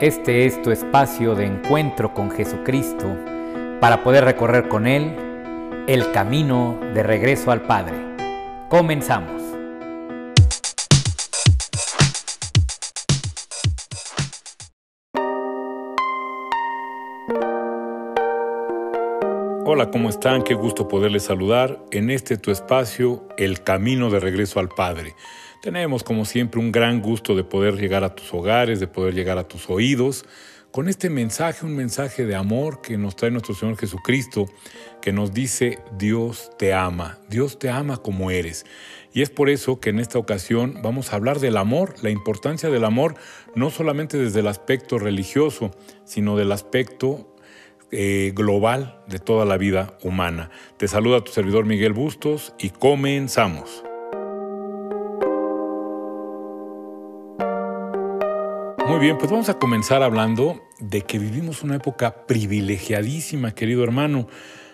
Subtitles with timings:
[0.00, 3.14] Este es tu espacio de encuentro con Jesucristo
[3.82, 5.14] para poder recorrer con Él
[5.88, 7.98] el camino de regreso al Padre.
[8.70, 9.42] Comenzamos.
[19.66, 20.44] Hola, ¿cómo están?
[20.44, 25.14] Qué gusto poderles saludar en este tu espacio, El Camino de Regreso al Padre.
[25.60, 29.36] Tenemos, como siempre, un gran gusto de poder llegar a tus hogares, de poder llegar
[29.36, 30.24] a tus oídos,
[30.70, 34.46] con este mensaje, un mensaje de amor que nos trae nuestro Señor Jesucristo,
[35.02, 38.64] que nos dice, Dios te ama, Dios te ama como eres.
[39.12, 42.70] Y es por eso que en esta ocasión vamos a hablar del amor, la importancia
[42.70, 43.16] del amor,
[43.54, 45.72] no solamente desde el aspecto religioso,
[46.04, 47.34] sino del aspecto
[47.90, 50.50] eh, global de toda la vida humana.
[50.78, 53.84] Te saluda tu servidor Miguel Bustos y comenzamos.
[58.90, 64.26] Muy bien, pues vamos a comenzar hablando de que vivimos una época privilegiadísima, querido hermano.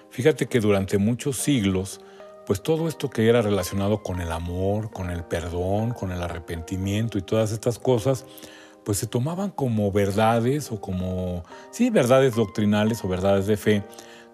[0.09, 2.01] Fíjate que durante muchos siglos,
[2.47, 7.19] pues todo esto que era relacionado con el amor, con el perdón, con el arrepentimiento
[7.19, 8.25] y todas estas cosas,
[8.87, 13.83] pues se tomaban como verdades o como, sí, verdades doctrinales o verdades de fe,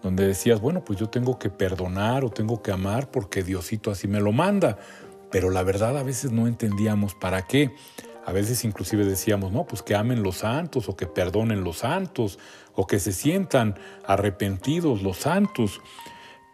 [0.00, 4.06] donde decías, bueno, pues yo tengo que perdonar o tengo que amar porque Diosito así
[4.06, 4.78] me lo manda.
[5.33, 7.75] Pero la verdad a veces no entendíamos para qué.
[8.25, 12.39] A veces inclusive decíamos, no, pues que amen los santos o que perdonen los santos
[12.75, 13.75] o que se sientan
[14.06, 15.81] arrepentidos los santos.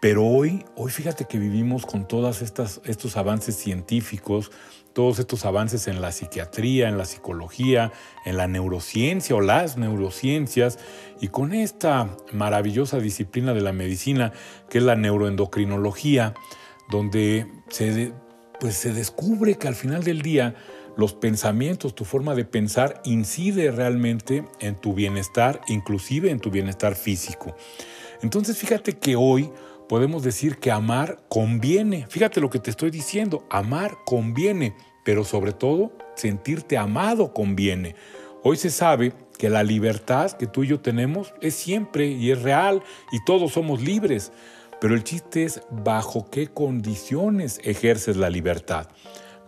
[0.00, 4.52] Pero hoy, hoy fíjate que vivimos con todos estos avances científicos,
[4.92, 7.92] todos estos avances en la psiquiatría, en la psicología,
[8.24, 10.78] en la neurociencia o las neurociencias,
[11.20, 14.32] y con esta maravillosa disciplina de la medicina
[14.70, 16.34] que es la neuroendocrinología,
[16.90, 17.46] donde
[18.60, 20.54] pues se descubre que al final del día
[20.98, 26.94] los pensamientos, tu forma de pensar incide realmente en tu bienestar, inclusive en tu bienestar
[26.94, 27.56] físico.
[28.20, 29.50] Entonces fíjate que hoy
[29.88, 32.06] podemos decir que amar conviene.
[32.10, 34.74] Fíjate lo que te estoy diciendo, amar conviene
[35.08, 37.94] pero sobre todo sentirte amado conviene.
[38.42, 42.42] Hoy se sabe que la libertad que tú y yo tenemos es siempre y es
[42.42, 44.32] real y todos somos libres,
[44.82, 48.88] pero el chiste es bajo qué condiciones ejerces la libertad.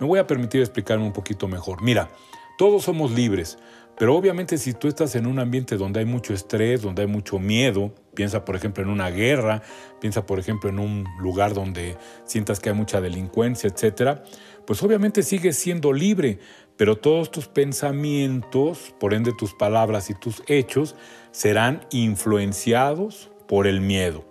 [0.01, 1.83] Me voy a permitir explicarme un poquito mejor.
[1.83, 2.09] Mira,
[2.57, 3.59] todos somos libres,
[3.99, 7.39] pero obviamente si tú estás en un ambiente donde hay mucho estrés, donde hay mucho
[7.39, 9.63] miedo, piensa por ejemplo en una guerra,
[10.01, 14.25] piensa por ejemplo en un lugar donde sientas que hay mucha delincuencia, etcétera,
[14.67, 16.39] pues obviamente sigues siendo libre,
[16.79, 20.97] pero todos tus pensamientos, por ende tus palabras y tus hechos,
[21.31, 24.25] serán influenciados por el miedo.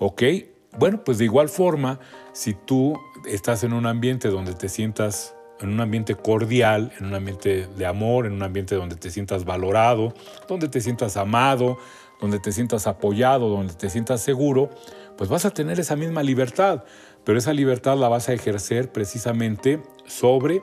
[0.00, 0.22] ¿Ok?
[0.76, 2.00] Bueno, pues de igual forma,
[2.32, 2.98] si tú
[3.28, 7.86] estás en un ambiente donde te sientas en un ambiente cordial, en un ambiente de
[7.86, 10.14] amor, en un ambiente donde te sientas valorado,
[10.48, 11.78] donde te sientas amado,
[12.20, 14.70] donde te sientas apoyado, donde te sientas seguro,
[15.16, 16.84] pues vas a tener esa misma libertad,
[17.24, 20.62] pero esa libertad la vas a ejercer precisamente sobre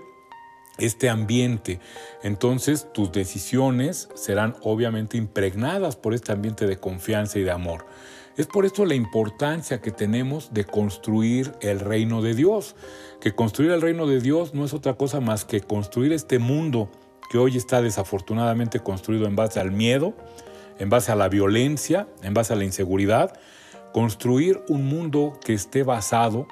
[0.78, 1.80] este ambiente.
[2.24, 7.86] Entonces tus decisiones serán obviamente impregnadas por este ambiente de confianza y de amor.
[8.38, 12.76] Es por esto la importancia que tenemos de construir el reino de Dios,
[13.22, 16.90] que construir el reino de Dios no es otra cosa más que construir este mundo
[17.32, 20.14] que hoy está desafortunadamente construido en base al miedo,
[20.80, 23.40] en base a la violencia, en base a la inseguridad,
[23.94, 26.46] construir un mundo que esté basado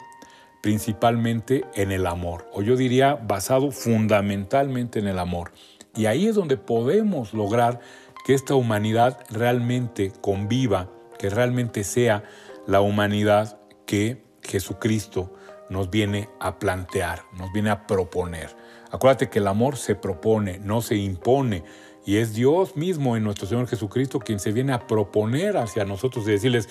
[0.62, 5.52] principalmente en el amor, o yo diría basado fundamentalmente en el amor.
[5.98, 7.82] Y ahí es donde podemos lograr
[8.26, 10.88] que esta humanidad realmente conviva
[11.24, 12.26] que realmente sea
[12.68, 15.34] la humanidad que Jesucristo
[15.70, 18.50] nos viene a plantear, nos viene a proponer.
[18.92, 21.64] Acuérdate que el amor se propone, no se impone.
[22.06, 26.28] Y es Dios mismo en nuestro Señor Jesucristo quien se viene a proponer hacia nosotros
[26.28, 26.68] y decirles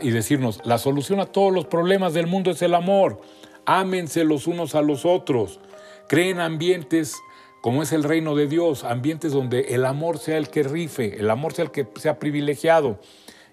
[0.00, 3.20] y decirnos, la solución a todos los problemas del mundo es el amor.
[3.66, 5.60] Ámense los unos a los otros.
[6.08, 7.14] Creen ambientes
[7.60, 11.30] como es el reino de Dios, ambientes donde el amor sea el que rife, el
[11.30, 12.98] amor sea el que sea privilegiado.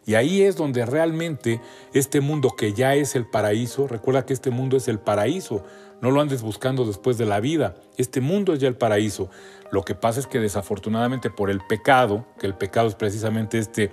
[0.10, 1.62] Y ahí es donde realmente
[1.94, 5.64] este mundo que ya es el paraíso, recuerda que este mundo es el paraíso,
[6.02, 9.30] no lo andes buscando después de la vida, este mundo es ya el paraíso.
[9.72, 13.92] Lo que pasa es que desafortunadamente por el pecado, que el pecado es precisamente este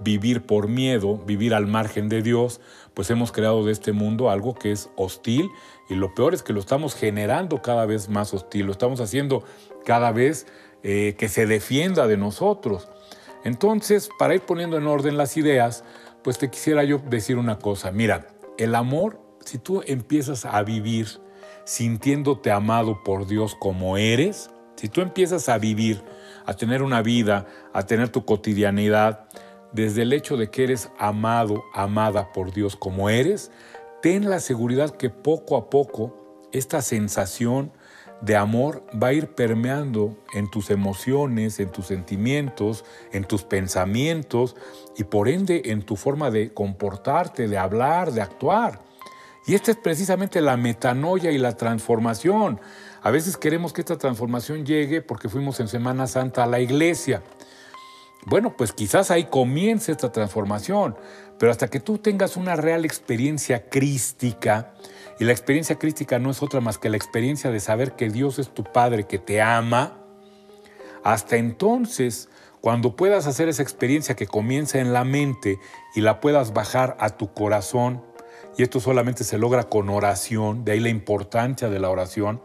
[0.00, 2.62] vivir por miedo, vivir al margen de Dios,
[2.94, 5.50] pues hemos creado de este mundo algo que es hostil
[5.90, 9.44] y lo peor es que lo estamos generando cada vez más hostil, lo estamos haciendo
[9.84, 10.46] cada vez
[10.82, 12.88] eh, que se defienda de nosotros.
[13.44, 15.84] Entonces, para ir poniendo en orden las ideas,
[16.22, 17.92] pues te quisiera yo decir una cosa.
[17.92, 18.26] Mira,
[18.58, 21.06] el amor, si tú empiezas a vivir
[21.64, 26.02] sintiéndote amado por Dios como eres, si tú empiezas a vivir
[26.46, 29.28] a tener una vida, a tener tu cotidianidad,
[29.72, 33.50] desde el hecho de que eres amado, amada por Dios como eres,
[34.02, 37.72] ten la seguridad que poco a poco esta sensación
[38.20, 44.56] de amor va a ir permeando en tus emociones, en tus sentimientos, en tus pensamientos
[44.96, 48.80] y por ende en tu forma de comportarte, de hablar, de actuar.
[49.46, 52.60] Y esta es precisamente la metanoia y la transformación.
[53.02, 57.22] A veces queremos que esta transformación llegue porque fuimos en Semana Santa a la iglesia.
[58.26, 60.96] Bueno, pues quizás ahí comience esta transformación,
[61.38, 64.74] pero hasta que tú tengas una real experiencia crística,
[65.18, 68.38] y la experiencia crística no es otra más que la experiencia de saber que Dios
[68.38, 69.98] es tu Padre, que te ama,
[71.02, 72.28] hasta entonces,
[72.60, 75.58] cuando puedas hacer esa experiencia que comienza en la mente
[75.94, 78.02] y la puedas bajar a tu corazón,
[78.56, 82.40] y esto solamente se logra con oración, de ahí la importancia de la oración,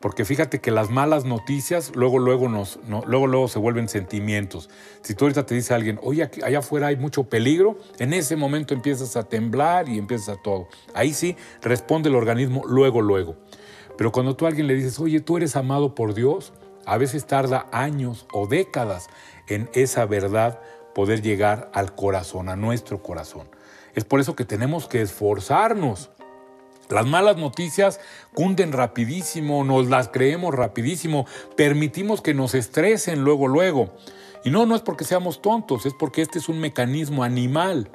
[0.00, 4.70] porque fíjate que las malas noticias luego, luego, nos, luego, luego se vuelven sentimientos.
[5.02, 8.72] Si tú ahorita te dice alguien, oye, allá afuera hay mucho peligro, en ese momento
[8.72, 10.68] empiezas a temblar y empiezas a todo.
[10.94, 13.36] Ahí sí responde el organismo luego, luego.
[13.98, 16.54] Pero cuando tú a alguien le dices, oye, tú eres amado por Dios,
[16.86, 19.08] a veces tarda años o décadas
[19.48, 20.60] en esa verdad
[20.94, 23.48] poder llegar al corazón, a nuestro corazón.
[23.94, 26.10] Es por eso que tenemos que esforzarnos
[26.90, 28.00] las malas noticias
[28.34, 31.26] cunden rapidísimo, nos las creemos rapidísimo,
[31.56, 33.94] permitimos que nos estresen luego, luego.
[34.44, 37.90] Y no, no es porque seamos tontos, es porque este es un mecanismo animal.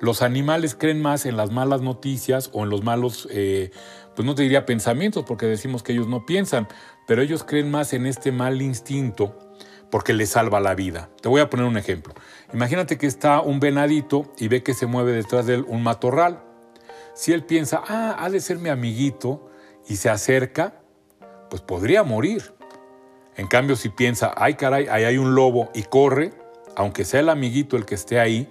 [0.00, 3.70] Los animales creen más en las malas noticias o en los malos, eh,
[4.16, 6.68] pues no te diría pensamientos, porque decimos que ellos no piensan,
[7.06, 9.36] pero ellos creen más en este mal instinto
[9.90, 11.10] porque les salva la vida.
[11.20, 12.14] Te voy a poner un ejemplo.
[12.54, 16.49] Imagínate que está un venadito y ve que se mueve detrás de él un matorral.
[17.14, 19.50] Si él piensa, ah, ha de ser mi amiguito,
[19.88, 20.74] y se acerca,
[21.48, 22.54] pues podría morir.
[23.36, 26.32] En cambio, si piensa, ay caray, ahí hay un lobo y corre,
[26.76, 28.48] aunque sea el amiguito el que esté ahí,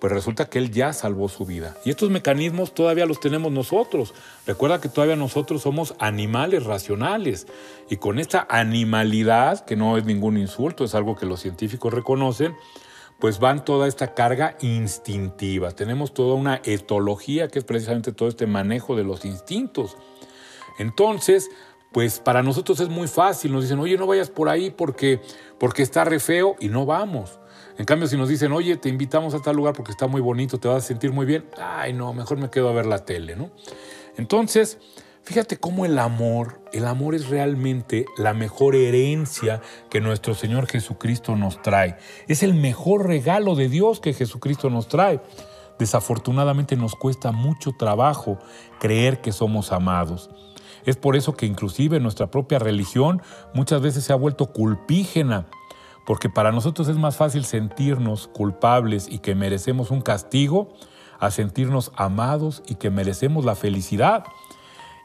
[0.00, 1.76] pues resulta que él ya salvó su vida.
[1.84, 4.14] Y estos mecanismos todavía los tenemos nosotros.
[4.46, 7.46] Recuerda que todavía nosotros somos animales racionales.
[7.90, 12.56] Y con esta animalidad, que no es ningún insulto, es algo que los científicos reconocen,
[13.20, 15.72] pues van toda esta carga instintiva.
[15.72, 19.96] Tenemos toda una etología que es precisamente todo este manejo de los instintos.
[20.78, 21.50] Entonces,
[21.92, 23.52] pues para nosotros es muy fácil.
[23.52, 25.20] Nos dicen, oye, no vayas por ahí porque,
[25.58, 27.38] porque está re feo y no vamos.
[27.76, 30.58] En cambio, si nos dicen, oye, te invitamos a tal lugar porque está muy bonito,
[30.58, 33.36] te vas a sentir muy bien, ay, no, mejor me quedo a ver la tele,
[33.36, 33.50] ¿no?
[34.18, 34.78] Entonces,
[35.30, 41.36] Fíjate cómo el amor, el amor es realmente la mejor herencia que nuestro Señor Jesucristo
[41.36, 41.96] nos trae.
[42.26, 45.20] Es el mejor regalo de Dios que Jesucristo nos trae.
[45.78, 48.40] Desafortunadamente nos cuesta mucho trabajo
[48.80, 50.30] creer que somos amados.
[50.84, 53.22] Es por eso que inclusive nuestra propia religión
[53.54, 55.46] muchas veces se ha vuelto culpígena,
[56.06, 60.74] porque para nosotros es más fácil sentirnos culpables y que merecemos un castigo
[61.20, 64.24] a sentirnos amados y que merecemos la felicidad.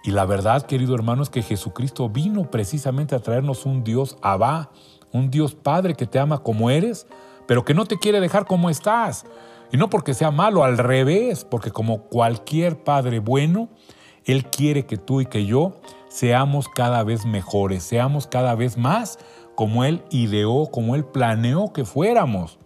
[0.06, 4.70] Y la verdad, querido hermano, es que Jesucristo vino precisamente a traernos un Dios Abba,
[5.12, 7.08] un Dios Padre que te ama como eres,
[7.48, 9.26] pero que no te quiere dejar como estás.
[9.72, 13.68] Y no porque sea malo, al revés, porque como cualquier Padre bueno,
[14.26, 19.18] Él quiere que tú y que yo seamos cada vez mejores, seamos cada vez más
[19.56, 22.60] como Él ideó, como Él planeó que fuéramos.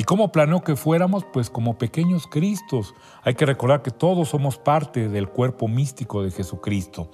[0.00, 1.26] ¿Y cómo planeó que fuéramos?
[1.30, 2.94] Pues como pequeños Cristos.
[3.22, 7.10] Hay que recordar que todos somos parte del cuerpo místico de Jesucristo.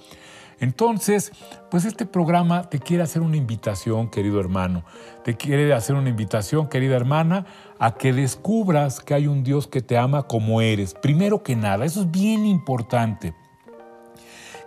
[0.61, 1.33] Entonces,
[1.69, 4.85] pues este programa te quiere hacer una invitación, querido hermano.
[5.25, 7.45] Te quiere hacer una invitación, querida hermana,
[7.77, 10.93] a que descubras que hay un Dios que te ama como eres.
[10.93, 13.33] Primero que nada, eso es bien importante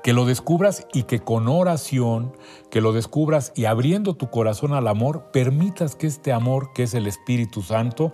[0.02, 2.32] que lo descubras y que con oración,
[2.70, 6.94] que lo descubras y abriendo tu corazón al amor, permitas que este amor, que es
[6.94, 8.12] el Espíritu Santo,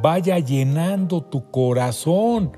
[0.00, 2.56] vaya llenando tu corazón,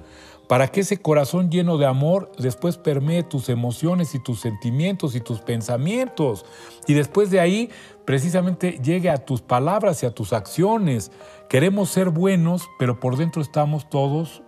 [0.48, 5.20] para que ese corazón lleno de amor después permee tus emociones y tus sentimientos y
[5.20, 6.44] tus pensamientos.
[6.86, 7.70] Y después de ahí,
[8.04, 11.10] precisamente llegue a tus palabras y a tus acciones.
[11.48, 14.43] Queremos ser buenos, pero por dentro estamos todos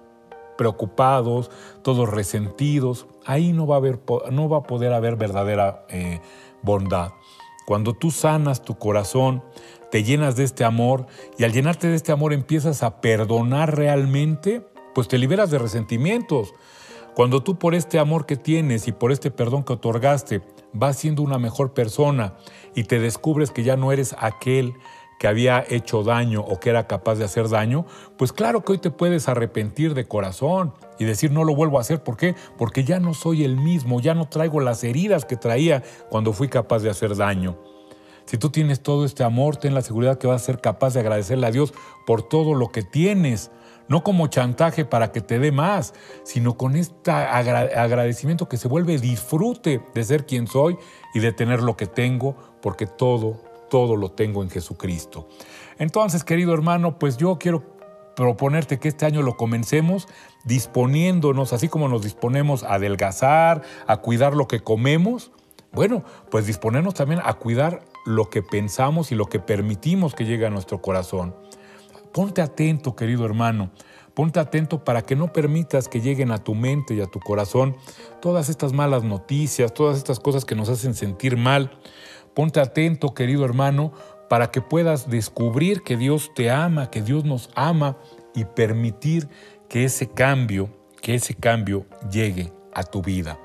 [0.57, 1.51] preocupados,
[1.83, 6.21] todos resentidos, ahí no va a, haber, no va a poder haber verdadera eh,
[6.63, 7.13] bondad.
[7.67, 9.43] Cuando tú sanas tu corazón,
[9.91, 11.07] te llenas de este amor
[11.39, 16.55] y al llenarte de este amor empiezas a perdonar realmente, pues te liberas de resentimientos.
[17.15, 21.23] Cuando tú por este amor que tienes y por este perdón que otorgaste vas siendo
[21.23, 22.35] una mejor persona
[22.75, 24.75] y te descubres que ya no eres aquel
[25.19, 28.79] que había hecho daño o que era capaz de hacer daño, pues claro que hoy
[28.79, 32.03] te puedes arrepentir de corazón y decir no lo vuelvo a hacer.
[32.03, 32.35] ¿Por qué?
[32.59, 36.49] Porque ya no soy el mismo, ya no traigo las heridas que traía cuando fui
[36.49, 37.57] capaz de hacer daño.
[38.27, 41.01] Si tú tienes todo este amor, ten la seguridad que vas a ser capaz de
[41.01, 41.73] agradecerle a Dios
[42.07, 43.53] por todo lo que tienes.
[43.89, 45.95] No como chantaje para que te dé más,
[46.25, 50.77] sino con este agradecimiento que se vuelve disfrute de ser quien soy
[51.15, 55.29] y de tener lo que tengo, porque todo, todo lo tengo en Jesucristo.
[55.79, 57.77] Entonces, querido hermano, pues yo quiero
[58.17, 60.09] proponerte que este año lo comencemos
[60.45, 65.31] disponiéndonos, así como nos disponemos a adelgazar, a cuidar lo que comemos,
[65.73, 70.47] bueno, pues disponernos también a cuidar lo que pensamos y lo que permitimos que llegue
[70.47, 71.35] a nuestro corazón.
[72.13, 73.71] Ponte atento, querido hermano,
[74.15, 77.77] ponte atento para que no permitas que lleguen a tu mente y a tu corazón
[78.23, 81.79] todas estas malas noticias, todas estas cosas que nos hacen sentir mal.
[82.37, 83.95] Ponte atento, querido hermano,
[84.29, 87.97] para que puedas descubrir que Dios te ama, que Dios nos ama
[88.35, 89.27] y permitir
[89.71, 90.69] que ese cambio,
[91.01, 93.39] que ese cambio llegue a tu vida.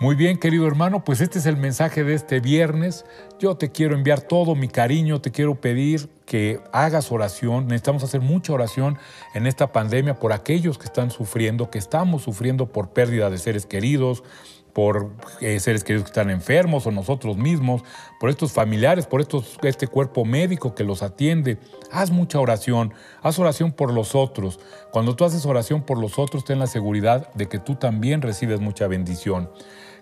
[0.00, 3.04] Muy bien, querido hermano, pues este es el mensaje de este viernes.
[3.38, 7.66] Yo te quiero enviar todo mi cariño, te quiero pedir que hagas oración.
[7.66, 8.98] Necesitamos hacer mucha oración
[9.34, 13.64] en esta pandemia por aquellos que están sufriendo, que estamos sufriendo por pérdida de seres
[13.64, 14.24] queridos,
[14.78, 17.82] por eh, seres queridos que están enfermos o nosotros mismos,
[18.20, 21.58] por estos familiares, por estos, este cuerpo médico que los atiende.
[21.90, 24.60] Haz mucha oración, haz oración por los otros.
[24.92, 28.60] Cuando tú haces oración por los otros, ten la seguridad de que tú también recibes
[28.60, 29.50] mucha bendición.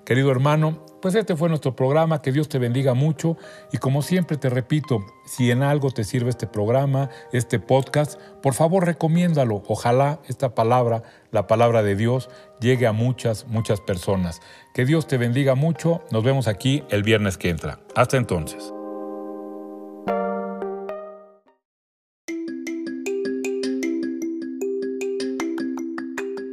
[0.07, 3.37] Querido hermano, pues este fue nuestro programa, que Dios te bendiga mucho
[3.73, 8.55] y como siempre te repito, si en algo te sirve este programa, este podcast, por
[8.55, 9.65] favor recomiéndalo.
[9.67, 14.41] Ojalá esta palabra, la palabra de Dios, llegue a muchas, muchas personas.
[14.75, 16.03] Que Dios te bendiga mucho.
[16.13, 17.81] Nos vemos aquí el viernes que entra.
[17.97, 18.76] Hasta entonces.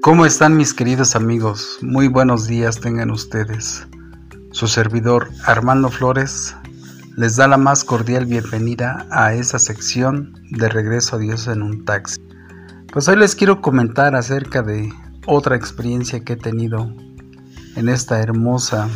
[0.03, 1.79] ¿Cómo están mis queridos amigos?
[1.81, 3.88] Muy buenos días tengan ustedes.
[4.51, 6.57] Su servidor Armando Flores
[7.15, 11.86] les da la más cordial bienvenida a esa sección de Regreso a Dios en un
[11.86, 12.19] taxi.
[12.91, 14.91] Pues hoy les quiero comentar acerca de
[15.25, 16.93] otra experiencia que he tenido
[17.77, 18.89] en esta hermosa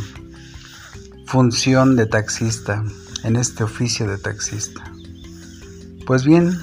[1.25, 2.83] función de taxista,
[3.23, 4.83] en este oficio de taxista.
[6.05, 6.59] Pues bien,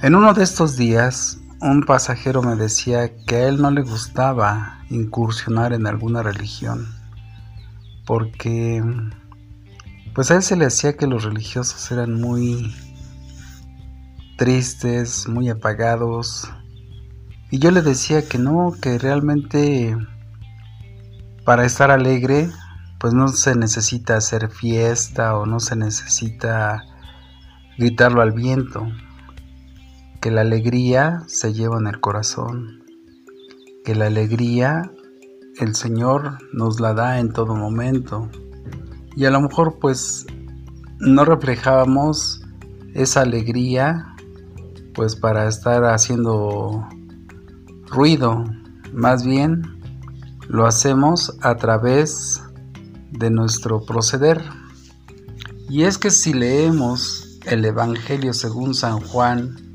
[0.00, 4.78] en uno de estos días un pasajero me decía que a él no le gustaba
[4.90, 6.86] incursionar en alguna religión
[8.06, 8.82] porque
[10.14, 12.74] pues a él se le hacía que los religiosos eran muy
[14.36, 16.48] tristes, muy apagados
[17.50, 19.96] y yo le decía que no, que realmente
[21.44, 22.50] para estar alegre
[23.00, 26.84] pues no se necesita hacer fiesta o no se necesita
[27.78, 28.86] gritarlo al viento
[30.20, 32.84] que la alegría se lleva en el corazón,
[33.84, 34.90] que la alegría
[35.60, 38.28] el Señor nos la da en todo momento.
[39.16, 40.26] Y a lo mejor pues
[41.00, 42.42] no reflejábamos
[42.94, 44.14] esa alegría
[44.94, 46.86] pues para estar haciendo
[47.86, 48.44] ruido,
[48.92, 49.62] más bien
[50.48, 52.42] lo hacemos a través
[53.12, 54.42] de nuestro proceder.
[55.68, 59.67] Y es que si leemos el Evangelio según San Juan,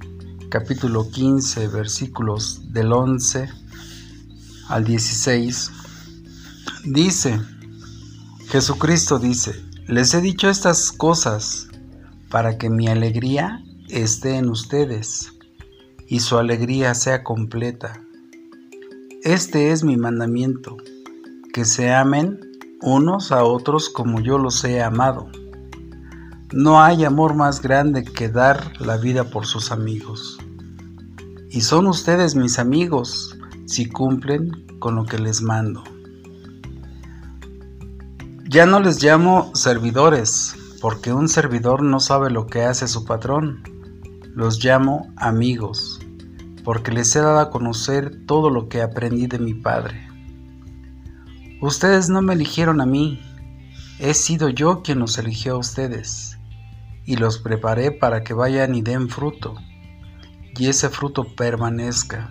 [0.53, 3.49] capítulo 15, versículos del 11
[4.69, 5.71] al 16,
[6.85, 7.41] dice,
[8.49, 11.69] Jesucristo dice, les he dicho estas cosas
[12.29, 15.33] para que mi alegría esté en ustedes
[16.07, 17.99] y su alegría sea completa.
[19.23, 20.77] Este es mi mandamiento,
[21.51, 22.39] que se amen
[22.79, 25.31] unos a otros como yo los he amado.
[26.51, 30.37] No hay amor más grande que dar la vida por sus amigos.
[31.53, 35.83] Y son ustedes mis amigos si cumplen con lo que les mando.
[38.49, 43.61] Ya no les llamo servidores, porque un servidor no sabe lo que hace su patrón.
[44.33, 45.99] Los llamo amigos,
[46.63, 50.07] porque les he dado a conocer todo lo que aprendí de mi Padre.
[51.61, 53.21] Ustedes no me eligieron a mí,
[53.99, 56.35] he sido yo quien los eligió a ustedes
[57.05, 59.53] y los preparé para que vayan y den fruto,
[60.57, 62.29] y ese fruto permanezca.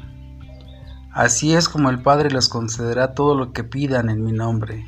[1.13, 4.87] Así es como el Padre les concederá todo lo que pidan en mi nombre.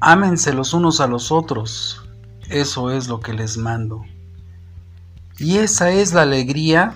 [0.00, 2.02] Ámense los unos a los otros,
[2.48, 4.02] eso es lo que les mando.
[5.38, 6.94] Y esa es la alegría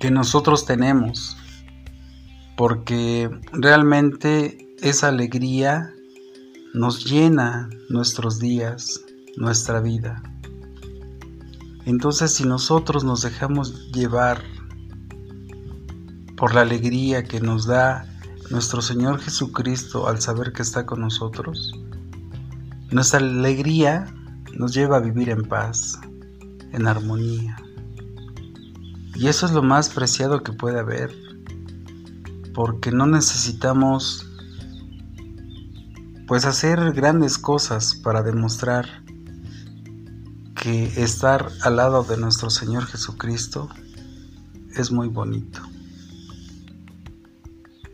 [0.00, 1.36] que nosotros tenemos,
[2.56, 5.92] porque realmente esa alegría
[6.74, 9.00] nos llena nuestros días,
[9.36, 10.22] nuestra vida.
[11.88, 14.42] Entonces si nosotros nos dejamos llevar
[16.36, 18.04] por la alegría que nos da
[18.50, 21.72] nuestro Señor Jesucristo al saber que está con nosotros,
[22.90, 24.14] Nuestra alegría
[24.54, 25.98] nos lleva a vivir en paz,
[26.72, 27.56] en armonía.
[29.14, 31.14] Y eso es lo más preciado que puede haber,
[32.54, 34.26] porque no necesitamos
[36.26, 39.07] pues hacer grandes cosas para demostrar
[40.96, 43.68] estar al lado de nuestro Señor Jesucristo
[44.74, 45.60] es muy bonito.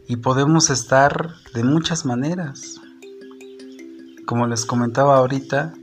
[0.08, 2.80] Y podemos estar de muchas maneras.
[4.26, 5.74] Como les comentaba ahorita,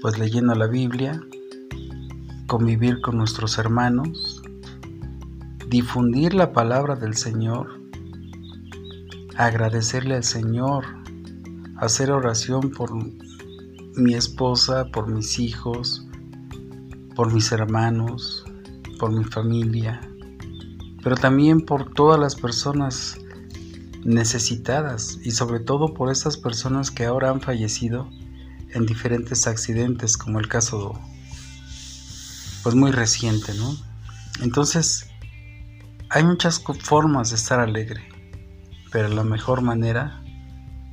[0.00, 1.20] pues leyendo la Biblia,
[2.46, 4.42] convivir con nuestros hermanos,
[5.68, 7.80] difundir la palabra del Señor,
[9.36, 10.84] agradecerle al Señor
[11.76, 12.90] hacer oración por
[13.98, 16.06] mi esposa, por mis hijos,
[17.14, 18.44] por mis hermanos,
[18.98, 20.00] por mi familia,
[21.02, 23.18] pero también por todas las personas
[24.04, 28.08] necesitadas y sobre todo por esas personas que ahora han fallecido
[28.70, 30.98] en diferentes accidentes como el caso
[32.62, 33.76] pues muy reciente, ¿no?
[34.40, 35.08] Entonces
[36.10, 38.08] hay muchas formas de estar alegre,
[38.90, 40.22] pero la mejor manera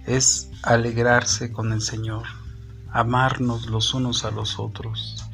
[0.05, 2.23] es alegrarse con el Señor,
[2.95, 5.25] amarnos los unos a los otros.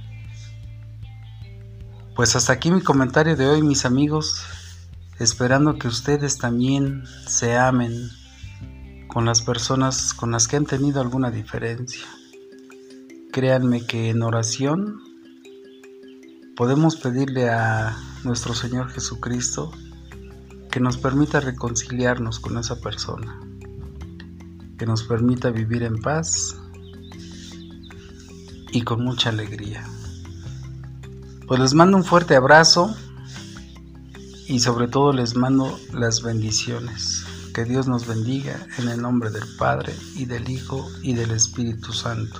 [2.15, 4.43] Pues hasta aquí mi comentario de hoy, mis amigos,
[5.19, 8.09] esperando que ustedes también se amen
[9.07, 12.05] con las personas con las que han tenido alguna diferencia.
[13.31, 14.99] Créanme que en oración
[16.55, 19.71] podemos pedirle a nuestro Señor Jesucristo
[20.71, 23.39] que nos permita reconciliarnos con esa persona
[24.79, 26.60] que nos permita vivir en paz
[28.71, 29.85] y con mucha alegría.
[31.47, 32.95] Pues les mando un fuerte abrazo
[34.47, 37.25] y sobre todo les mando las bendiciones.
[37.53, 41.91] Que Dios nos bendiga en el nombre del Padre y del Hijo y del Espíritu
[41.91, 42.39] Santo.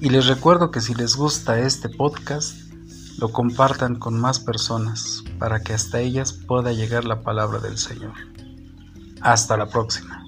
[0.00, 2.56] Y les recuerdo que si les gusta este podcast,
[3.18, 8.14] lo compartan con más personas para que hasta ellas pueda llegar la palabra del Señor.
[9.20, 10.19] Hasta la próxima.